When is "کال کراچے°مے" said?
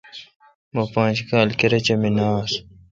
1.29-2.09